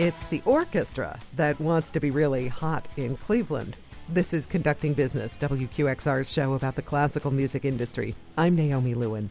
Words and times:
It's 0.00 0.24
the 0.24 0.40
orchestra 0.46 1.20
that 1.36 1.60
wants 1.60 1.90
to 1.90 2.00
be 2.00 2.10
really 2.10 2.48
hot 2.48 2.88
in 2.96 3.18
Cleveland. 3.18 3.76
This 4.08 4.32
is 4.32 4.46
Conducting 4.46 4.94
Business, 4.94 5.36
WQXR's 5.36 6.32
show 6.32 6.54
about 6.54 6.74
the 6.76 6.80
classical 6.80 7.30
music 7.30 7.66
industry. 7.66 8.14
I'm 8.38 8.56
Naomi 8.56 8.94
Lewin. 8.94 9.28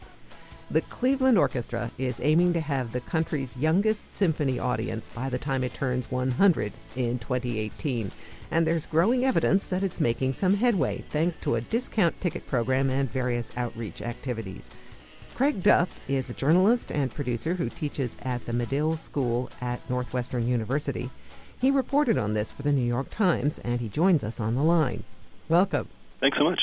The 0.70 0.82
Cleveland 0.82 1.38
Orchestra 1.38 1.90
is 1.98 2.20
aiming 2.22 2.52
to 2.52 2.60
have 2.60 2.92
the 2.92 3.00
country's 3.00 3.56
youngest 3.56 4.14
symphony 4.14 4.60
audience 4.60 5.10
by 5.10 5.28
the 5.28 5.38
time 5.38 5.64
it 5.64 5.74
turns 5.74 6.08
100 6.08 6.72
in 6.94 7.18
2018. 7.18 8.12
And 8.52 8.64
there's 8.64 8.86
growing 8.86 9.24
evidence 9.24 9.68
that 9.70 9.82
it's 9.82 9.98
making 9.98 10.34
some 10.34 10.54
headway 10.54 11.02
thanks 11.10 11.36
to 11.38 11.56
a 11.56 11.62
discount 11.62 12.20
ticket 12.20 12.46
program 12.46 12.90
and 12.90 13.10
various 13.10 13.50
outreach 13.56 14.02
activities. 14.02 14.70
Craig 15.40 15.62
Duff 15.62 15.98
is 16.06 16.28
a 16.28 16.34
journalist 16.34 16.92
and 16.92 17.10
producer 17.10 17.54
who 17.54 17.70
teaches 17.70 18.14
at 18.20 18.44
the 18.44 18.52
Medill 18.52 18.94
School 18.98 19.48
at 19.62 19.80
Northwestern 19.88 20.46
University. 20.46 21.08
He 21.58 21.70
reported 21.70 22.18
on 22.18 22.34
this 22.34 22.52
for 22.52 22.60
the 22.60 22.72
New 22.72 22.84
York 22.84 23.08
Times, 23.08 23.58
and 23.60 23.80
he 23.80 23.88
joins 23.88 24.22
us 24.22 24.38
on 24.38 24.54
the 24.54 24.62
line. 24.62 25.02
Welcome. 25.48 25.88
Thanks 26.20 26.36
so 26.36 26.44
much. 26.44 26.60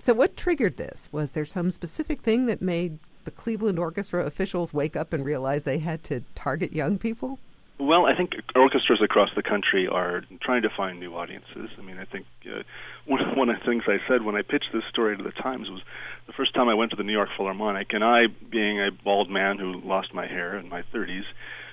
So, 0.00 0.14
what 0.14 0.36
triggered 0.36 0.76
this? 0.76 1.08
Was 1.10 1.32
there 1.32 1.44
some 1.44 1.72
specific 1.72 2.20
thing 2.20 2.46
that 2.46 2.62
made 2.62 3.00
the 3.24 3.32
Cleveland 3.32 3.80
Orchestra 3.80 4.24
officials 4.24 4.72
wake 4.72 4.94
up 4.94 5.12
and 5.12 5.24
realize 5.24 5.64
they 5.64 5.78
had 5.78 6.04
to 6.04 6.22
target 6.36 6.72
young 6.72 6.98
people? 6.98 7.40
Well, 7.78 8.06
I 8.06 8.14
think 8.16 8.34
orchestras 8.54 9.00
across 9.02 9.30
the 9.34 9.42
country 9.42 9.88
are 9.88 10.22
trying 10.40 10.62
to 10.62 10.68
find 10.76 11.00
new 11.00 11.16
audiences. 11.16 11.70
I 11.76 11.82
mean, 11.82 11.98
I 11.98 12.04
think 12.04 12.26
uh, 12.46 12.62
one 13.04 13.36
one 13.36 13.48
of 13.48 13.58
the 13.58 13.66
things 13.66 13.82
I 13.88 13.98
said 14.06 14.22
when 14.22 14.36
I 14.36 14.42
pitched 14.42 14.70
this 14.72 14.84
story 14.90 15.16
to 15.16 15.22
the 15.22 15.32
Times 15.32 15.68
was 15.68 15.82
the 16.28 16.32
first 16.32 16.54
time 16.54 16.68
I 16.68 16.74
went 16.74 16.92
to 16.92 16.96
the 16.96 17.02
New 17.02 17.12
York 17.12 17.30
Philharmonic, 17.36 17.92
and 17.92 18.04
I, 18.04 18.26
being 18.28 18.80
a 18.80 18.90
bald 18.92 19.28
man 19.28 19.58
who 19.58 19.80
lost 19.80 20.14
my 20.14 20.26
hair 20.26 20.56
in 20.56 20.68
my 20.68 20.82
30s, 20.94 21.24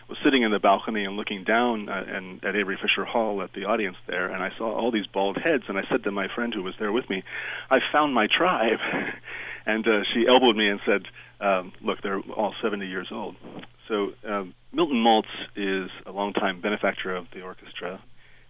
was 0.09 0.17
sitting 0.23 0.41
in 0.41 0.49
the 0.49 0.59
balcony 0.59 1.05
and 1.05 1.15
looking 1.15 1.43
down 1.43 1.87
uh, 1.87 2.03
and 2.07 2.43
at 2.43 2.55
Avery 2.55 2.79
Fisher 2.81 3.05
Hall 3.05 3.43
at 3.43 3.53
the 3.53 3.65
audience 3.65 3.97
there, 4.07 4.27
and 4.27 4.41
I 4.41 4.49
saw 4.57 4.73
all 4.75 4.91
these 4.91 5.07
bald 5.07 5.37
heads, 5.37 5.65
and 5.67 5.77
I 5.77 5.83
said 5.87 6.03
to 6.03 6.11
my 6.11 6.27
friend 6.33 6.51
who 6.51 6.63
was 6.63 6.73
there 6.79 6.91
with 6.91 7.09
me, 7.11 7.23
"I 7.69 7.77
found 7.91 8.15
my 8.15 8.27
tribe," 8.27 8.79
and 9.67 9.87
uh, 9.87 10.01
she 10.13 10.25
elbowed 10.27 10.57
me 10.57 10.67
and 10.67 10.79
said, 10.83 11.03
um, 11.39 11.73
"Look, 11.79 12.01
they're 12.01 12.19
all 12.19 12.55
70 12.59 12.87
years 12.87 13.09
old." 13.11 13.35
So 13.91 14.13
um, 14.25 14.53
Milton 14.71 15.03
Maltz 15.03 15.25
is 15.57 15.89
a 16.05 16.13
longtime 16.13 16.61
benefactor 16.61 17.13
of 17.13 17.25
the 17.33 17.41
orchestra, 17.41 18.01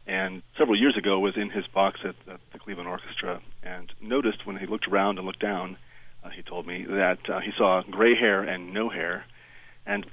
and 0.06 0.44
several 0.56 0.80
years 0.80 0.96
ago 0.96 1.20
was 1.20 1.34
in 1.36 1.50
his 1.50 1.66
box 1.66 2.00
at, 2.04 2.14
at 2.32 2.40
the 2.54 2.60
Cleveland 2.60 2.88
Orchestra 2.88 3.42
and 3.64 3.92
noticed 4.00 4.46
when 4.46 4.58
he 4.58 4.68
looked 4.68 4.88
around 4.88 5.18
and 5.18 5.26
looked 5.26 5.40
down, 5.40 5.78
uh, 6.24 6.30
he 6.30 6.44
told 6.44 6.68
me 6.68 6.86
that 6.88 7.18
uh, 7.28 7.40
he 7.40 7.50
saw 7.58 7.82
gray 7.90 8.16
hair 8.16 8.44
and 8.44 8.72
no 8.72 8.88
hair, 8.90 9.26
and 9.88 10.06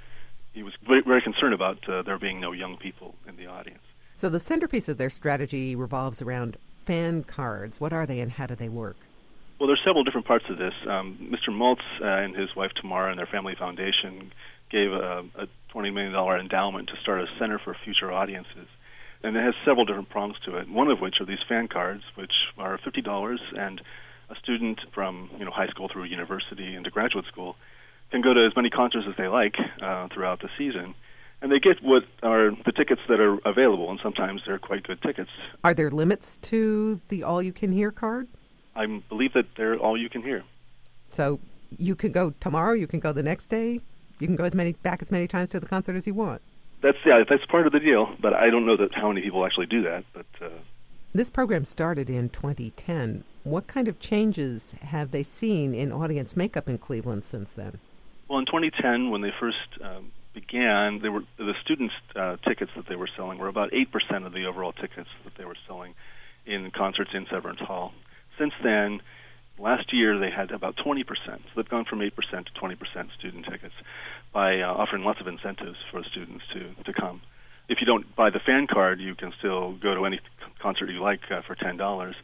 he 0.55 0.63
was 0.63 0.73
very, 0.87 1.03
very 1.03 1.21
concerned 1.21 1.53
about 1.53 1.87
uh, 1.87 2.01
there 2.01 2.19
being 2.19 2.41
no 2.41 2.53
young 2.53 2.79
people 2.79 3.15
in 3.29 3.37
the 3.37 3.45
audience. 3.45 3.83
So 4.17 4.31
the 4.31 4.41
centerpiece 4.41 4.89
of 4.89 4.97
their 4.97 5.11
strategy 5.11 5.77
revolves 5.77 6.23
around 6.23 6.57
fan 6.87 7.23
cards. 7.23 7.79
What 7.79 7.93
are 7.93 8.07
they 8.07 8.21
and 8.21 8.33
how 8.33 8.47
do 8.47 8.55
they 8.55 8.71
work? 8.71 8.97
Well, 9.61 9.67
there's 9.67 9.83
several 9.85 10.05
different 10.05 10.27
parts 10.27 10.45
of 10.49 10.57
this. 10.57 10.75
Um, 10.89 11.19
Mr. 11.33 11.53
Maltz 11.53 11.83
uh, 12.01 12.07
and 12.07 12.35
his 12.35 12.55
wife 12.57 12.71
Tamara 12.81 13.11
and 13.11 13.19
their 13.19 13.27
family 13.27 13.57
foundation 13.59 14.33
gave 14.71 14.93
a, 14.93 15.25
a 15.37 15.47
$20 15.75 15.93
million 15.93 16.15
endowment 16.41 16.89
to 16.89 16.95
start 17.03 17.21
a 17.21 17.27
center 17.39 17.59
for 17.59 17.77
future 17.85 18.13
audiences. 18.13 18.69
And 19.23 19.37
it 19.37 19.43
has 19.43 19.55
several 19.65 19.85
different 19.85 20.11
prongs 20.11 20.37
to 20.47 20.57
it. 20.59 20.69
One 20.69 20.89
of 20.89 21.01
which 21.01 21.17
are 21.21 21.27
these 21.27 21.43
fan 21.49 21.69
cards, 21.69 22.03
which 22.15 22.33
are 22.57 22.79
$50, 22.79 23.39
and 23.57 23.81
a 24.31 24.37
student 24.37 24.81
from 24.95 25.31
you 25.39 25.45
know 25.45 25.51
high 25.51 25.69
school 25.69 25.89
through 25.93 26.05
university 26.05 26.75
into 26.75 26.91
graduate 26.91 27.25
school 27.27 27.57
can 28.11 28.21
go 28.21 28.33
to 28.33 28.47
as 28.47 28.55
many 28.57 28.71
concerts 28.71 29.07
as 29.09 29.15
they 29.17 29.29
like 29.29 29.55
uh, 29.83 30.09
throughout 30.13 30.41
the 30.41 30.49
season. 30.57 30.95
And 31.41 31.53
they 31.53 31.61
get 31.61 31.83
what 31.83 32.03
are 32.23 32.51
the 32.51 32.73
tickets 32.73 33.01
that 33.09 33.21
are 33.21 33.39
available, 33.45 33.91
and 33.91 34.01
sometimes 34.03 34.43
they're 34.47 34.59
quite 34.59 34.83
good 34.83 35.01
tickets. 35.03 35.31
Are 35.63 35.73
there 35.73 35.91
limits 35.91 36.37
to 36.39 37.01
the 37.09 37.23
all 37.23 37.43
you 37.43 37.53
can 37.53 37.71
hear 37.71 37.93
card? 37.93 38.29
I 38.75 38.87
believe 39.09 39.35
that 39.35 39.47
they're 39.57 39.77
all 39.77 39.97
you 39.97 40.09
can 40.09 40.23
hear. 40.23 40.43
So 41.11 41.39
you 41.77 41.95
can 41.95 42.13
go 42.13 42.31
tomorrow, 42.41 42.73
you 42.73 42.87
can 42.87 42.99
go 42.99 43.13
the 43.13 43.23
next 43.23 43.47
day, 43.47 43.81
you 44.21 44.27
can 44.27 44.37
go 44.37 44.45
as 44.45 44.55
many 44.55 44.73
back 44.73 45.03
as 45.03 45.11
many 45.11 45.27
times 45.27 45.49
to 45.51 45.61
the 45.61 45.67
concert 45.67 45.97
as 45.97 46.07
you 46.07 46.15
want. 46.15 46.43
That's 46.83 46.99
yeah, 47.05 47.25
that's 47.29 47.45
part 47.47 47.67
of 47.67 47.73
the 47.73 47.81
deal. 47.81 48.15
But 48.21 48.35
I 48.35 48.51
don't 48.51 48.67
know 48.67 48.77
that 48.77 48.95
how 48.95 49.09
many 49.09 49.23
people 49.23 49.45
actually 49.45 49.67
do 49.67 49.83
that. 49.83 50.05
But 50.13 50.27
uh, 50.41 50.49
this 51.13 51.31
program 51.31 51.65
started 51.65 52.09
in 52.09 52.29
2010. 52.29 53.25
What 53.45 53.67
kind 53.67 53.89
of 53.89 53.99
changes 53.99 54.75
have 54.83 55.11
they 55.11 55.23
seen 55.23 55.75
in 55.75 55.91
audience 55.91 56.37
makeup 56.37 56.69
in 56.69 56.79
Cleveland 56.79 57.25
since 57.25 57.53
then? 57.53 57.79
Well, 58.29 58.39
in 58.39 58.47
2010, 58.47 59.11
when 59.11 59.23
they 59.23 59.33
first 59.41 59.57
um, 59.83 60.13
began, 60.35 61.01
they 61.01 61.09
were 61.09 61.25
the 61.39 61.55
students' 61.63 61.95
uh, 62.15 62.37
tickets 62.47 62.71
that 62.77 62.87
they 62.89 62.97
were 62.97 63.09
selling 63.17 63.39
were 63.39 63.49
about 63.49 63.73
eight 63.73 63.91
percent 63.91 64.25
of 64.25 64.33
the 64.33 64.45
overall 64.45 64.73
tickets 64.73 65.09
that 65.25 65.35
they 65.37 65.45
were 65.45 65.57
selling 65.67 65.95
in 66.47 66.71
concerts 66.71 67.11
in 67.15 67.27
Severance 67.31 67.61
Hall. 67.61 67.93
Since 68.39 68.55
then, 68.63 69.01
Last 69.59 69.93
year 69.93 70.19
they 70.19 70.31
had 70.31 70.51
about 70.51 70.77
20%. 70.77 71.05
So 71.07 71.41
they've 71.57 71.69
gone 71.69 71.85
from 71.85 71.99
8% 72.01 72.11
to 72.13 72.61
20% 72.61 72.77
student 73.19 73.45
tickets 73.51 73.75
by 74.33 74.61
uh, 74.61 74.67
offering 74.67 75.05
lots 75.05 75.21
of 75.21 75.27
incentives 75.27 75.77
for 75.91 76.03
students 76.05 76.45
to, 76.53 76.75
to 76.85 76.93
come. 76.93 77.21
If 77.69 77.79
you 77.81 77.87
don't 77.87 78.15
buy 78.17 78.31
the 78.31 78.41
fan 78.45 78.67
card, 78.67 79.01
you 79.01 79.15
can 79.15 79.33
still 79.39 79.75
go 79.75 79.95
to 79.95 80.05
any 80.07 80.21
concert 80.63 80.91
you 80.91 81.03
like 81.03 81.21
uh, 81.31 81.43
for 81.47 81.55
$10. 81.55 82.15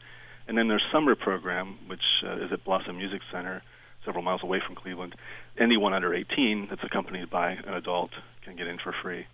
And 0.46 0.56
then 0.56 0.68
their 0.68 0.80
summer 0.92 1.14
program, 1.14 1.78
which 1.88 2.04
uh, 2.24 2.44
is 2.44 2.52
at 2.52 2.64
Blossom 2.64 2.98
Music 2.98 3.20
Center, 3.32 3.62
several 4.04 4.22
miles 4.22 4.42
away 4.42 4.60
from 4.64 4.76
Cleveland. 4.76 5.14
Anyone 5.58 5.94
under 5.94 6.14
18 6.14 6.68
that's 6.70 6.84
accompanied 6.84 7.30
by 7.30 7.52
an 7.52 7.74
adult 7.74 8.10
can 8.44 8.56
get 8.56 8.66
in 8.66 8.78
for 8.78 8.94
free. 9.02 9.26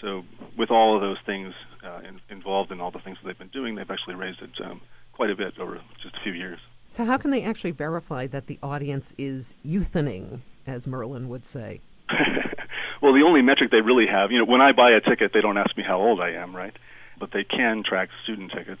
So, 0.00 0.22
with 0.58 0.70
all 0.70 0.96
of 0.96 1.02
those 1.02 1.18
things 1.24 1.54
uh, 1.84 2.00
in, 2.06 2.20
involved 2.28 2.72
in 2.72 2.80
all 2.80 2.90
the 2.90 2.98
things 2.98 3.16
that 3.22 3.28
they've 3.28 3.38
been 3.38 3.48
doing, 3.48 3.76
they've 3.76 3.90
actually 3.90 4.16
raised 4.16 4.42
it 4.42 4.50
um, 4.64 4.80
quite 5.12 5.30
a 5.30 5.36
bit 5.36 5.58
over 5.58 5.80
just 6.02 6.16
a 6.16 6.20
few 6.22 6.32
years. 6.32 6.58
So, 6.90 7.04
how 7.04 7.16
can 7.16 7.30
they 7.30 7.42
actually 7.42 7.72
verify 7.72 8.26
that 8.28 8.46
the 8.46 8.58
audience 8.62 9.14
is 9.18 9.54
youthening, 9.66 10.40
as 10.66 10.86
Merlin 10.86 11.28
would 11.28 11.44
say? 11.44 11.80
well, 13.02 13.12
the 13.12 13.22
only 13.26 13.42
metric 13.42 13.70
they 13.70 13.80
really 13.80 14.06
have, 14.06 14.30
you 14.30 14.38
know, 14.38 14.44
when 14.44 14.60
I 14.60 14.72
buy 14.72 14.90
a 14.92 15.00
ticket, 15.00 15.32
they 15.32 15.40
don't 15.40 15.58
ask 15.58 15.76
me 15.76 15.82
how 15.86 16.00
old 16.00 16.20
I 16.20 16.30
am, 16.30 16.54
right? 16.54 16.74
But 17.18 17.32
they 17.32 17.44
can 17.44 17.82
track 17.84 18.10
student 18.22 18.52
tickets. 18.52 18.80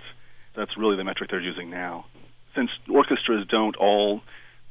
That's 0.56 0.76
really 0.76 0.96
the 0.96 1.04
metric 1.04 1.30
they're 1.30 1.40
using 1.40 1.70
now. 1.70 2.06
Since 2.54 2.70
orchestras 2.88 3.46
don't 3.48 3.76
all, 3.76 4.22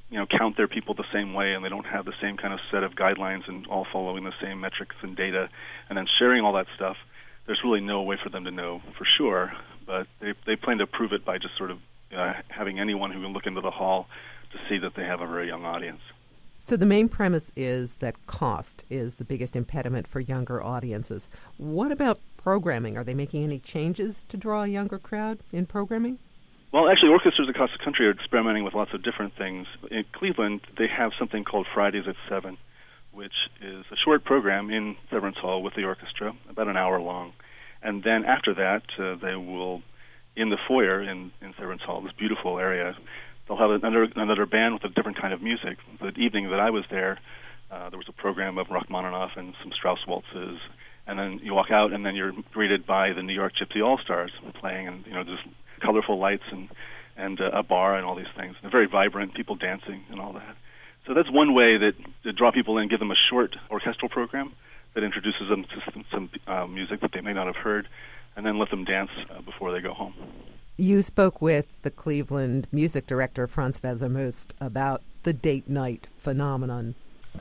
you 0.09 0.17
know, 0.17 0.25
count 0.25 0.55
their 0.55 0.67
people 0.67 0.93
the 0.95 1.03
same 1.11 1.33
way, 1.33 1.53
and 1.53 1.65
they 1.65 1.69
don't 1.69 1.85
have 1.85 2.05
the 2.05 2.13
same 2.21 2.37
kind 2.37 2.53
of 2.53 2.59
set 2.71 2.83
of 2.83 2.93
guidelines 2.93 3.47
and 3.47 3.67
all 3.67 3.85
following 3.91 4.23
the 4.23 4.33
same 4.41 4.61
metrics 4.61 4.95
and 5.01 5.17
data, 5.17 5.49
and 5.89 5.97
then 5.97 6.07
sharing 6.19 6.43
all 6.43 6.53
that 6.53 6.67
stuff, 6.75 6.95
there's 7.45 7.59
really 7.63 7.81
no 7.81 8.01
way 8.03 8.17
for 8.21 8.29
them 8.29 8.45
to 8.45 8.51
know 8.51 8.81
for 8.97 9.05
sure. 9.17 9.51
But 9.85 10.07
they 10.21 10.33
they 10.45 10.55
plan 10.55 10.77
to 10.77 10.87
prove 10.87 11.11
it 11.11 11.25
by 11.25 11.37
just 11.37 11.57
sort 11.57 11.71
of 11.71 11.79
uh, 12.15 12.33
having 12.49 12.79
anyone 12.79 13.11
who 13.11 13.21
can 13.21 13.33
look 13.33 13.45
into 13.45 13.61
the 13.61 13.71
hall 13.71 14.07
to 14.51 14.57
see 14.69 14.77
that 14.79 14.95
they 14.95 15.03
have 15.03 15.21
a 15.21 15.27
very 15.27 15.47
young 15.47 15.65
audience. 15.65 16.01
So 16.59 16.77
the 16.77 16.85
main 16.85 17.09
premise 17.09 17.51
is 17.57 17.95
that 17.95 18.25
cost 18.25 18.85
is 18.89 19.15
the 19.15 19.25
biggest 19.25 19.55
impediment 19.55 20.07
for 20.07 20.21
younger 20.21 20.63
audiences. 20.63 21.27
What 21.57 21.91
about 21.91 22.19
programming? 22.37 22.97
Are 22.97 23.03
they 23.03 23.13
making 23.13 23.43
any 23.43 23.59
changes 23.59 24.23
to 24.29 24.37
draw 24.37 24.63
a 24.63 24.67
younger 24.67 24.97
crowd 24.97 25.39
in 25.51 25.65
programming? 25.65 26.19
Well, 26.71 26.89
actually, 26.89 27.09
orchestras 27.09 27.49
across 27.49 27.69
the 27.77 27.83
country 27.83 28.07
are 28.07 28.11
experimenting 28.11 28.63
with 28.63 28.73
lots 28.73 28.93
of 28.93 29.03
different 29.03 29.35
things. 29.35 29.67
In 29.91 30.05
Cleveland, 30.13 30.61
they 30.77 30.87
have 30.87 31.11
something 31.19 31.43
called 31.43 31.67
Fridays 31.71 32.07
at 32.07 32.15
7, 32.29 32.57
which 33.11 33.33
is 33.61 33.85
a 33.91 33.95
short 33.95 34.23
program 34.23 34.71
in 34.71 34.95
Severance 35.11 35.37
Hall 35.37 35.61
with 35.61 35.75
the 35.75 35.83
orchestra, 35.83 36.33
about 36.49 36.67
an 36.67 36.77
hour 36.77 36.99
long. 36.99 37.33
And 37.83 38.03
then 38.03 38.23
after 38.23 38.53
that, 38.53 38.83
uh, 38.97 39.15
they 39.23 39.35
will 39.35 39.83
in 40.35 40.49
the 40.49 40.57
foyer 40.67 41.01
in, 41.01 41.31
in 41.41 41.53
Severance 41.57 41.81
Hall, 41.81 42.01
this 42.01 42.11
beautiful 42.17 42.59
area. 42.59 42.95
They'll 43.47 43.57
have 43.57 43.71
another 43.71 44.07
another 44.15 44.45
band 44.45 44.73
with 44.75 44.83
a 44.85 44.89
different 44.89 45.19
kind 45.19 45.33
of 45.33 45.41
music. 45.41 45.77
The 45.99 46.09
evening 46.17 46.49
that 46.51 46.59
I 46.59 46.69
was 46.69 46.85
there, 46.89 47.19
uh, 47.71 47.89
there 47.89 47.97
was 47.97 48.07
a 48.07 48.13
program 48.13 48.57
of 48.57 48.67
Rachmaninoff 48.67 49.31
and 49.35 49.53
some 49.61 49.71
Strauss 49.73 49.99
waltzes, 50.07 50.59
and 51.05 51.19
then 51.19 51.39
you 51.43 51.53
walk 51.53 51.69
out, 51.71 51.91
and 51.91 52.05
then 52.05 52.15
you're 52.15 52.31
greeted 52.53 52.85
by 52.85 53.11
the 53.13 53.21
New 53.21 53.33
York 53.33 53.53
Gypsy 53.59 53.83
All 53.83 53.97
Stars 53.97 54.31
playing, 54.59 54.87
and 54.87 55.05
you 55.05 55.13
know 55.13 55.23
just 55.23 55.43
colorful 55.81 56.19
lights 56.19 56.43
and 56.51 56.69
and 57.17 57.39
uh, 57.41 57.51
a 57.51 57.63
bar 57.63 57.95
and 57.95 58.05
all 58.05 58.15
these 58.15 58.33
things. 58.35 58.55
They're 58.61 58.71
very 58.71 58.87
vibrant, 58.87 59.35
people 59.35 59.55
dancing 59.55 60.03
and 60.09 60.19
all 60.19 60.33
that. 60.33 60.55
So 61.05 61.13
that's 61.13 61.29
one 61.29 61.53
way 61.53 61.77
that 61.77 61.93
to 62.23 62.31
draw 62.31 62.51
people 62.51 62.77
in, 62.77 62.87
give 62.87 62.99
them 62.99 63.11
a 63.11 63.21
short 63.29 63.55
orchestral 63.69 64.09
program 64.09 64.53
that 64.95 65.03
introduces 65.03 65.49
them 65.49 65.63
to 65.63 65.91
some, 65.91 66.05
some 66.11 66.29
uh, 66.47 66.67
music 66.67 67.01
that 67.01 67.11
they 67.13 67.21
may 67.21 67.33
not 67.33 67.47
have 67.47 67.55
heard, 67.55 67.87
and 68.35 68.45
then 68.45 68.57
let 68.59 68.69
them 68.69 68.83
dance 68.83 69.11
uh, 69.29 69.41
before 69.41 69.71
they 69.71 69.81
go 69.81 69.93
home. 69.93 70.13
You 70.77 71.01
spoke 71.01 71.41
with 71.41 71.67
the 71.83 71.91
Cleveland 71.91 72.67
music 72.71 73.05
director 73.05 73.47
Franz 73.47 73.79
Welser-Möst 73.79 74.51
about 74.59 75.03
the 75.21 75.33
date 75.33 75.69
night 75.69 76.07
phenomenon. 76.17 76.95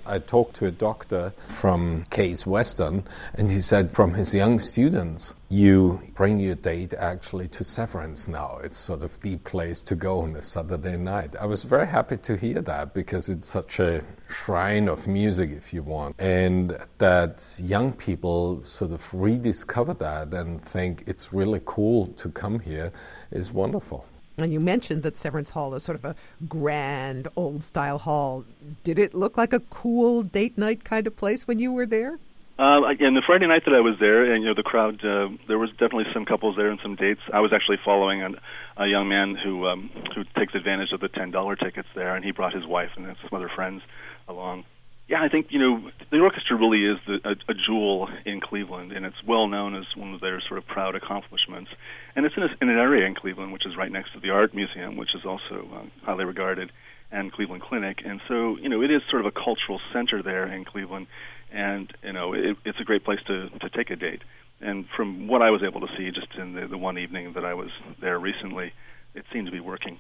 I 0.05 0.19
talked 0.19 0.57
to 0.57 0.67
a 0.67 0.71
doctor 0.71 1.33
from 1.49 2.05
Case 2.11 2.47
Western, 2.47 3.05
and 3.35 3.51
he 3.51 3.61
said 3.61 3.93
from 3.93 4.15
his 4.15 4.35
young 4.35 4.59
students, 4.59 5.35
you 5.49 6.03
bring 6.15 6.41
your 6.41 6.55
date 6.55 6.93
actually 6.95 7.49
to 7.49 7.63
Severance 7.63 8.27
now. 8.27 8.59
It's 8.65 8.79
sort 8.79 9.03
of 9.03 9.21
the 9.21 9.37
place 9.37 9.81
to 9.83 9.95
go 9.95 10.21
on 10.21 10.35
a 10.35 10.43
Saturday 10.43 10.97
night. 10.97 11.37
I 11.41 11.47
was 11.47 11.63
very 11.63 11.87
happy 11.87 12.17
to 12.17 12.37
hear 12.37 12.61
that 12.63 12.95
because 12.95 13.29
it's 13.29 13.49
such 13.49 13.79
a 13.79 14.03
shrine 14.29 14.89
of 14.89 15.07
music, 15.07 15.51
if 15.51 15.73
you 15.73 15.83
want, 15.83 16.17
and 16.19 16.79
that 16.99 17.45
young 17.63 17.93
people 17.93 18.65
sort 18.65 18.93
of 18.93 19.13
rediscover 19.15 19.95
that 19.95 20.33
and 20.33 20.63
think 20.63 21.05
it's 21.07 21.33
really 21.33 21.61
cool 21.65 22.07
to 22.07 22.31
come 22.31 22.61
here 22.61 22.93
is 23.31 23.53
wonderful. 23.53 24.07
And 24.39 24.53
you 24.53 24.61
mentioned 24.61 25.03
that 25.03 25.17
Severance 25.17 25.51
Hall 25.51 25.75
is 25.75 25.83
sort 25.83 25.97
of 25.97 26.05
a 26.05 26.17
grand, 26.49 27.29
old 27.37 27.63
style 27.63 27.99
hall. 27.99 28.45
Did 28.83 28.99
it 28.99 29.15
look 29.15 29.37
like 29.37 29.53
a 29.53 29.61
cool 29.61 30.23
date 30.23 30.57
night 30.57 30.85
kind 30.85 31.07
of 31.07 31.17
place 31.17 31.47
when 31.47 31.59
you 31.59 31.73
were 31.73 31.87
there? 31.87 32.19
Uh, 32.59 32.85
again, 32.85 33.15
the 33.15 33.23
Friday 33.27 33.47
night 33.47 33.65
that 33.65 33.75
I 33.75 33.81
was 33.81 33.97
there, 33.99 34.33
and 34.33 34.43
you 34.43 34.49
know, 34.49 34.55
the 34.55 34.63
crowd, 34.63 35.05
uh, 35.05 35.29
there 35.49 35.59
was 35.59 35.71
definitely 35.73 36.07
some 36.13 36.25
couples 36.25 36.55
there 36.57 36.71
and 36.71 36.79
some 36.83 36.97
dates. 36.97 37.21
I 37.33 37.41
was 37.41 37.53
actually 37.53 37.79
following 37.85 38.23
a, 38.23 38.31
a 38.77 38.87
young 38.87 39.09
man 39.09 39.35
who 39.35 39.67
um, 39.67 39.91
who 40.15 40.25
takes 40.39 40.55
advantage 40.55 40.93
of 40.93 41.01
the 41.01 41.09
ten 41.09 41.31
dollar 41.31 41.57
tickets 41.57 41.89
there, 41.95 42.15
and 42.15 42.25
he 42.25 42.31
brought 42.31 42.55
his 42.55 42.67
wife 42.67 42.91
and 42.97 43.07
some 43.07 43.37
other 43.37 43.51
friends 43.55 43.83
along 44.29 44.65
yeah, 45.13 45.23
I 45.23 45.29
think 45.29 45.49
you 45.51 45.59
know 45.59 45.91
the 46.11 46.21
orchestra 46.21 46.57
really 46.57 46.87
is 46.87 46.99
the, 47.07 47.21
a, 47.29 47.53
a 47.53 47.55
jewel 47.55 48.09
in 48.25 48.41
Cleveland, 48.41 48.93
and 48.93 49.05
it's 49.05 49.23
well 49.27 49.47
known 49.47 49.77
as 49.77 49.85
one 49.95 50.15
of 50.15 50.23
their 50.23 50.41
sort 50.41 50.57
of 50.57 50.67
proud 50.67 50.95
accomplishments. 50.95 51.71
And 52.17 52.25
it's 52.25 52.35
in, 52.35 52.43
a, 52.45 52.49
in 52.63 52.71
an 52.71 52.79
area 52.79 53.07
in 53.07 53.15
Cleveland 53.15 53.53
which 53.53 53.67
is 53.67 53.77
right 53.77 53.93
next 53.93 54.15
to 54.15 54.21
the 54.21 54.31
Art 54.31 54.55
Museum, 54.55 54.97
which 54.97 55.15
is 55.15 55.27
also 55.27 55.69
uh, 55.75 56.07
highly 56.07 56.25
regarded, 56.25 56.73
and 57.11 57.31
Cleveland 57.31 57.63
Clinic. 57.63 57.99
And 58.07 58.23
so 58.27 58.57
you 58.57 58.71
know 58.71 58.83
it 58.83 58.91
is 58.91 59.03
sort 59.11 59.21
of 59.21 59.27
a 59.27 59.33
cultural 59.33 59.83
center 59.93 60.23
there 60.23 60.47
in 60.47 60.65
Cleveland, 60.65 61.09
and 61.53 61.93
you 62.03 62.15
know 62.15 62.33
it, 62.33 62.57
it's 62.65 62.81
a 62.81 62.85
great 62.85 63.05
place 63.05 63.21
to 63.27 63.51
to 63.51 63.69
take 63.69 63.91
a 63.91 63.97
date. 63.97 64.23
And 64.63 64.87
from 64.97 65.29
what 65.29 65.43
I 65.43 65.51
was 65.51 65.63
able 65.63 65.83
to 65.83 65.89
see, 65.95 66.11
just 66.11 66.35
in 66.39 66.55
the, 66.55 66.69
the 66.69 66.79
one 66.79 66.97
evening 66.97 67.35
that 67.35 67.45
I 67.45 67.53
was 67.53 67.69
there 68.01 68.19
recently, 68.19 68.73
it 69.15 69.27
seemed 69.31 69.45
to 69.45 69.53
be 69.53 69.61
working. 69.61 69.99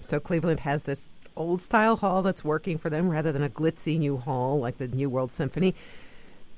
So 0.00 0.20
Cleveland 0.20 0.60
has 0.60 0.82
this 0.82 1.08
old 1.36 1.62
style 1.62 1.96
hall 1.96 2.22
that's 2.22 2.44
working 2.44 2.78
for 2.78 2.90
them 2.90 3.08
rather 3.08 3.32
than 3.32 3.42
a 3.42 3.48
glitzy 3.48 3.98
new 3.98 4.16
hall 4.16 4.58
like 4.58 4.78
the 4.78 4.88
New 4.88 5.08
World 5.08 5.32
Symphony. 5.32 5.74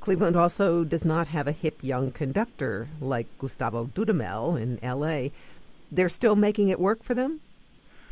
Cleveland 0.01 0.37
also 0.37 0.85
does 0.85 1.05
not 1.05 1.29
have 1.29 1.49
a 1.49 1.53
hip 1.53 1.79
young 1.83 2.13
conductor 2.13 2.89
like 3.01 3.27
Gustavo 3.39 3.87
Dudamel 3.87 4.61
in 4.61 4.79
LA. 4.83 5.31
They're 5.91 6.09
still 6.09 6.37
making 6.37 6.69
it 6.69 6.79
work 6.79 7.03
for 7.03 7.15
them? 7.15 7.41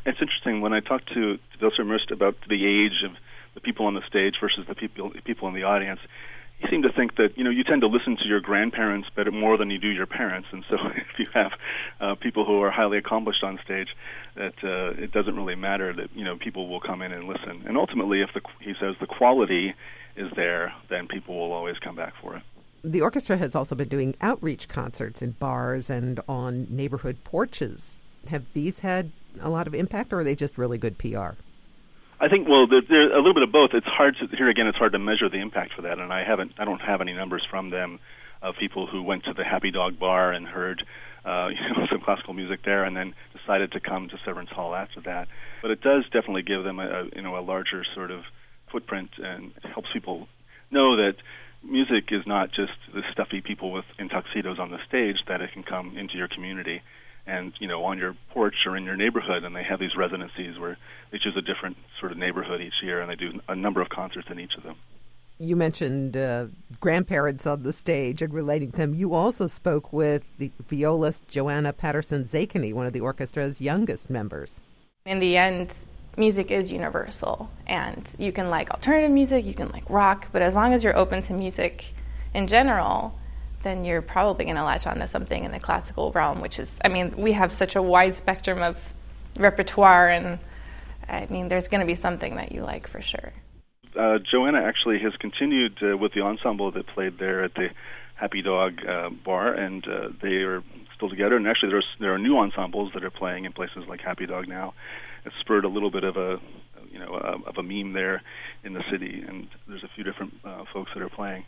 It's 0.07 0.21
interesting. 0.21 0.61
When 0.61 0.73
I 0.73 0.81
talked 0.81 1.09
to, 1.15 1.37
to 1.37 1.59
Welser 1.61 2.13
about 2.13 2.37
the 2.49 2.67
age 2.67 3.03
of 3.05 3.13
the 3.55 3.61
people 3.61 3.87
on 3.87 3.95
the 3.95 4.03
stage 4.09 4.35
versus 4.41 4.67
the 4.67 4.75
people 4.75 5.13
people 5.25 5.49
in 5.49 5.55
the 5.55 5.63
audience, 5.63 6.01
he 6.59 6.69
seemed 6.69 6.85
to 6.85 6.93
think 6.93 7.17
that 7.17 7.37
you 7.37 7.45
know 7.45 7.51
you 7.51 7.65
tend 7.65 7.83
to 7.83 7.89
listen 7.89 8.17
to 8.17 8.27
your 8.27 8.41
grandparents 8.41 9.09
better 9.15 9.31
more 9.31 9.57
than 9.57 9.71
you 9.71 9.79
do 9.79 9.89
your 9.89 10.07
parents, 10.07 10.49
and 10.53 10.65
so 10.69 10.77
if 10.97 11.19
you 11.19 11.27
have 11.35 11.53
uh, 12.01 12.15
people 12.15 12.45
who 12.45 12.61
are 12.63 12.71
highly 12.71 12.99
accomplished 12.99 13.43
on 13.43 13.59
stage, 13.65 13.89
that 14.37 14.55
uh, 14.63 15.03
it 15.03 15.13
doesn't 15.13 15.37
really 15.37 15.55
matter 15.55 15.93
that 15.93 16.11
you 16.15 16.25
know 16.25 16.37
people 16.37 16.69
will 16.69 16.81
come 16.81 17.03
in 17.03 17.13
and 17.13 17.27
listen. 17.27 17.65
And 17.67 17.77
ultimately, 17.77 18.21
if 18.21 18.31
the 18.35 18.41
he 18.61 18.75
says 18.81 18.95
the 19.01 19.07
quality 19.07 19.75
is 20.17 20.31
there, 20.37 20.73
then 20.89 21.09
people 21.09 21.37
will 21.37 21.53
always 21.53 21.79
come 21.79 21.97
back 21.97 22.15
for 22.21 22.37
it. 22.37 22.43
The 22.85 23.01
orchestra 23.01 23.37
has 23.39 23.55
also 23.55 23.75
been 23.75 23.89
doing 23.89 24.15
outreach 24.21 24.69
concerts 24.69 25.23
in 25.23 25.33
bars 25.33 25.89
and 25.89 26.21
on 26.29 26.67
neighborhood 26.69 27.17
porches. 27.25 27.99
Have 28.29 28.45
these 28.53 28.81
had 28.81 29.11
a 29.41 29.49
lot 29.49 29.67
of 29.67 29.75
impact, 29.75 30.13
or 30.13 30.21
are 30.21 30.25
they 30.25 30.35
just 30.35 30.59
really 30.59 30.79
good 30.79 30.99
PR? 30.99 31.33
I 32.21 32.29
think 32.29 32.49
well, 32.49 32.67
there's 32.67 32.85
there, 32.89 33.13
a 33.13 33.17
little 33.17 33.35
bit 33.35 33.43
of 33.43 33.53
both. 33.53 33.71
It's 33.75 33.87
hard 33.87 34.17
to 34.21 34.37
here 34.37 34.49
again. 34.49 34.67
It's 34.67 34.79
hard 34.79 34.93
to 34.93 34.99
measure 34.99 35.29
the 35.29 35.41
impact 35.41 35.73
for 35.75 35.83
that, 35.83 35.99
and 35.99 36.13
I 36.13 36.25
haven't. 36.25 36.53
I 36.59 36.65
don't 36.65 36.81
have 36.81 37.01
any 37.01 37.13
numbers 37.13 37.47
from 37.51 37.71
them 37.71 37.99
of 38.43 38.55
people 38.59 38.87
who 38.87 39.03
went 39.03 39.25
to 39.25 39.33
the 39.33 39.45
Happy 39.45 39.71
Dog 39.71 39.99
Bar 39.99 40.33
and 40.33 40.47
heard 40.47 40.85
uh, 41.25 41.49
you 41.53 41.77
know 41.77 41.87
some 41.91 42.01
classical 42.01 42.35
music 42.35 42.61
there, 42.65 42.85
and 42.85 42.97
then 42.97 43.15
decided 43.37 43.73
to 43.73 43.81
come 43.81 44.09
to 44.09 44.17
Severance 44.25 44.51
Hall 44.51 44.75
after 44.75 45.01
that. 45.03 45.29
But 45.63 45.71
it 45.71 45.81
does 45.81 46.05
definitely 46.05 46.43
give 46.43 46.63
them 46.63 46.79
a, 46.79 46.87
a 46.87 47.05
you 47.17 47.23
know 47.23 47.37
a 47.39 47.43
larger 47.43 47.85
sort 47.95 48.11
of 48.11 48.23
footprint 48.71 49.11
and 49.19 49.53
helps 49.73 49.89
people 49.93 50.29
know 50.71 50.97
that 50.97 51.15
music 51.65 52.05
is 52.11 52.27
not 52.27 52.51
just 52.51 52.73
the 52.93 53.03
stuffy 53.13 53.41
people 53.41 53.73
with 53.73 53.85
in 53.99 54.09
tuxedos 54.09 54.59
on 54.59 54.71
the 54.71 54.79
stage; 54.87 55.17
that 55.29 55.41
it 55.41 55.53
can 55.53 55.63
come 55.63 55.97
into 55.97 56.17
your 56.17 56.29
community 56.29 56.83
and 57.27 57.53
you 57.59 57.69
know 57.69 57.85
on 57.85 57.99
your 57.99 58.15
porch 58.31 58.55
or 58.67 58.77
in 58.77 58.85
your 58.85 58.97
neighborhood 58.97 59.45
and 59.45 59.57
they 59.57 59.65
have 59.65 59.81
these 59.81 59.97
residencies 59.97 60.59
where 60.59 60.77
they 61.11 61.19
choose 61.19 61.37
a 61.37 61.43
different 61.43 61.77
sort 61.99 62.13
of 62.13 62.19
neighborhood 62.19 62.61
each 62.61 62.83
year 62.83 63.01
and 63.01 63.11
they 63.11 63.17
do 63.17 63.41
a 63.49 63.57
number 63.57 63.81
of 63.81 63.89
concerts 63.89 64.29
in 64.31 64.39
each 64.39 64.55
of 64.57 64.63
them 64.63 64.77
you 65.39 65.57
mentioned 65.57 66.17
uh, 66.17 66.47
grandparents 66.81 67.47
on 67.47 67.63
the 67.63 67.73
stage 67.73 68.23
and 68.23 68.33
relating 68.33 68.71
to 68.71 68.77
them. 68.77 68.95
You 68.95 69.15
also 69.15 69.47
spoke 69.47 69.93
with 69.93 70.25
the 70.39 70.53
violist 70.69 71.27
Joanna 71.29 71.73
Patterson 71.73 72.25
Zakany, 72.25 72.73
one 72.73 72.87
of 72.87 72.93
the 72.93 73.01
orchestra's 73.01 73.61
youngest 73.61 74.09
members. 74.09 74.61
In 75.07 75.19
the 75.19 75.37
end, 75.37 75.75
music 76.17 76.51
is 76.51 76.71
universal, 76.71 77.51
and 77.67 78.09
you 78.19 78.33
can 78.33 78.51
like 78.51 78.71
alternative 78.71 79.11
music, 79.11 79.45
you 79.45 79.55
can 79.55 79.69
like 79.71 79.89
rock, 79.89 80.29
but 80.33 80.43
as 80.43 80.55
long 80.55 80.73
as 80.73 80.85
you're 80.85 80.97
open 80.97 81.23
to 81.23 81.33
music 81.33 81.95
in 82.33 82.47
general, 82.47 83.19
then 83.63 83.85
you're 83.85 84.03
probably 84.03 84.45
going 84.45 84.57
to 84.57 84.65
latch 84.65 84.87
on 84.87 84.99
to 84.99 85.09
something 85.09 85.45
in 85.45 85.51
the 85.51 85.59
classical 85.59 86.13
realm, 86.13 86.41
which 86.41 86.59
is, 86.59 86.71
I 86.85 86.89
mean, 86.89 87.15
we 87.17 87.33
have 87.33 87.53
such 87.53 87.77
a 87.77 87.83
wide 87.83 88.15
spectrum 88.15 88.63
of 88.63 88.77
repertoire, 89.37 90.09
and 90.09 90.39
I 91.09 91.27
mean, 91.31 91.49
there's 91.49 91.69
going 91.69 91.81
to 91.81 91.87
be 91.87 91.95
something 91.95 92.37
that 92.37 92.53
you 92.53 92.63
like 92.63 92.89
for 92.89 93.01
sure. 93.01 93.33
Uh, 93.99 94.19
Joanna 94.19 94.61
actually 94.63 94.99
has 95.01 95.13
continued 95.19 95.79
uh, 95.83 95.97
with 95.97 96.13
the 96.15 96.21
ensemble 96.21 96.71
that 96.73 96.87
played 96.89 97.19
there 97.19 97.45
at 97.45 97.55
the 97.55 97.69
Happy 98.17 98.43
Dog 98.43 98.85
uh, 98.87 99.11
Bar, 99.11 99.55
and 99.55 99.87
uh, 99.87 100.09
they 100.23 100.43
are 100.43 100.63
still 100.97 101.09
together. 101.09 101.37
And 101.37 101.47
actually, 101.47 101.71
there's 101.71 101.87
there 102.01 102.15
are 102.15 102.19
new 102.19 102.37
ensembles 102.39 102.93
that 102.95 103.05
are 103.05 103.11
playing 103.11 103.45
in 103.45 103.53
places 103.53 103.85
like 103.89 104.01
Happy 104.01 104.27
Dog 104.27 104.49
now. 104.49 104.75
It's 105.25 105.35
spurred 105.41 105.65
a 105.65 105.69
little 105.69 105.91
bit 105.91 106.05
of 106.05 106.17
a 106.17 106.39
you 106.91 106.99
know 106.99 107.15
uh, 107.15 107.39
of 107.47 107.59
a 107.59 107.63
meme 107.63 107.93
there 107.93 108.23
in 108.63 108.73
the 108.73 108.83
city, 108.91 109.25
and 109.27 109.49
there's 109.67 109.85
a 109.85 109.91
few 109.95 110.05
different 110.05 110.35
uh, 110.45 110.65
folks 110.73 110.91
that 110.95 111.03
are 111.03 111.09
playing. 111.09 111.45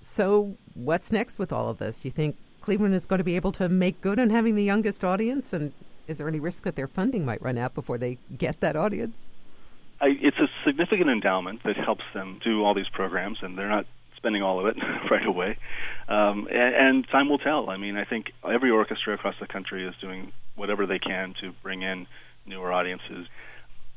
So, 0.00 0.56
what's 0.74 1.10
next 1.10 1.38
with 1.38 1.52
all 1.52 1.68
of 1.68 1.78
this? 1.78 2.00
Do 2.00 2.08
you 2.08 2.12
think 2.12 2.36
Cleveland 2.60 2.94
is 2.94 3.06
going 3.06 3.18
to 3.18 3.24
be 3.24 3.36
able 3.36 3.52
to 3.52 3.68
make 3.68 4.00
good 4.00 4.18
on 4.18 4.30
having 4.30 4.54
the 4.54 4.64
youngest 4.64 5.04
audience? 5.04 5.52
And 5.52 5.72
is 6.06 6.18
there 6.18 6.28
any 6.28 6.40
risk 6.40 6.62
that 6.64 6.76
their 6.76 6.86
funding 6.86 7.24
might 7.24 7.42
run 7.42 7.58
out 7.58 7.74
before 7.74 7.98
they 7.98 8.18
get 8.36 8.60
that 8.60 8.76
audience? 8.76 9.26
I, 10.00 10.16
it's 10.20 10.38
a 10.38 10.48
significant 10.64 11.10
endowment 11.10 11.64
that 11.64 11.76
helps 11.76 12.04
them 12.14 12.40
do 12.44 12.64
all 12.64 12.74
these 12.74 12.88
programs, 12.88 13.38
and 13.42 13.58
they're 13.58 13.68
not 13.68 13.86
spending 14.16 14.42
all 14.42 14.60
of 14.60 14.66
it 14.66 14.76
right 15.10 15.26
away. 15.26 15.58
Um, 16.08 16.46
and, 16.50 16.74
and 16.74 17.08
time 17.08 17.28
will 17.28 17.38
tell. 17.38 17.70
I 17.70 17.76
mean, 17.76 17.96
I 17.96 18.04
think 18.04 18.32
every 18.48 18.70
orchestra 18.70 19.14
across 19.14 19.34
the 19.40 19.46
country 19.46 19.86
is 19.86 19.94
doing 20.00 20.32
whatever 20.54 20.86
they 20.86 20.98
can 20.98 21.34
to 21.40 21.52
bring 21.62 21.82
in 21.82 22.06
newer 22.48 22.72
audiences 22.72 23.26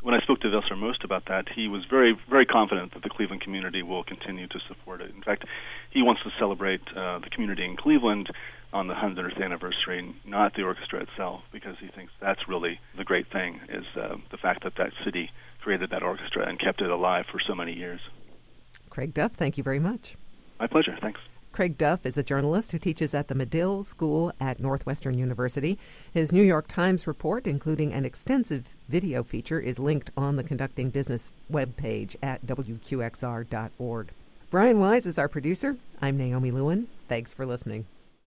when 0.02 0.16
I 0.16 0.20
spoke 0.22 0.40
to 0.42 0.48
Welser-Möst 0.48 1.04
about 1.04 1.26
that, 1.28 1.48
he 1.56 1.68
was 1.68 1.84
very, 1.90 2.18
very 2.30 2.46
confident 2.46 2.94
that 2.94 3.04
the 3.04 3.10
Cleveland 3.10 3.42
community 3.42 3.84
will 3.84 4.04
continue 4.04 4.48
to 4.48 4.60
support 4.68 5.02
it. 5.02 5.12
In 5.16 5.22
fact, 5.22 5.46
he 5.92 6.02
wants 6.02 6.24
to 6.24 6.32
celebrate 6.40 6.82
uh, 6.96 7.20
the 7.20 7.30
community 7.30 7.64
in 7.64 7.78
Cleveland 7.78 8.30
on 8.74 8.88
the 8.88 8.94
100th 8.96 9.42
anniversary, 9.44 10.16
not 10.26 10.56
the 10.56 10.64
orchestra 10.64 11.02
itself, 11.02 11.42
because 11.52 11.76
he 11.80 11.88
thinks 11.88 12.12
that's 12.20 12.48
really 12.48 12.80
the 12.98 13.04
great 13.04 13.32
thing 13.32 13.60
is 13.70 13.86
uh, 13.96 14.16
the 14.32 14.38
fact 14.38 14.64
that 14.64 14.74
that 14.78 14.92
city 15.06 15.30
created 15.62 15.92
that 15.92 16.02
orchestra 16.02 16.48
and 16.48 16.60
kept 16.60 16.82
it 16.82 16.90
alive 16.90 17.26
for 17.32 17.40
so 17.40 17.54
many 17.54 17.74
years. 17.74 18.00
Craig 18.90 19.14
Duff, 19.14 19.34
thank 19.34 19.58
you 19.58 19.64
very 19.64 19.80
much. 19.80 20.16
My 20.60 20.68
pleasure. 20.68 20.98
Thanks. 21.00 21.20
Craig 21.52 21.78
Duff 21.78 22.06
is 22.06 22.18
a 22.18 22.24
journalist 22.24 22.72
who 22.72 22.80
teaches 22.80 23.14
at 23.14 23.28
the 23.28 23.36
Medill 23.36 23.84
School 23.84 24.32
at 24.40 24.62
Northwestern 24.62 25.18
University. 25.18 25.78
His 26.14 26.32
New 26.32 26.44
York 26.44 26.68
Times 26.68 27.06
report, 27.06 27.46
including 27.46 27.92
an 27.92 28.06
extensive 28.06 28.64
video 28.88 29.22
feature, 29.22 29.60
is 29.60 29.78
linked 29.78 30.12
on 30.16 30.38
the 30.38 30.44
Conducting 30.44 30.90
Business 30.90 31.30
webpage 31.52 32.16
at 32.24 32.46
wqxr.org. 32.48 34.08
Brian 34.50 34.80
Wise 34.80 35.06
is 35.06 35.18
our 35.18 35.28
producer. 35.28 35.76
I'm 36.02 36.18
Naomi 36.18 36.52
Lewin. 36.52 36.88
Thanks 37.10 37.34
for 37.34 37.46
listening. 37.46 37.86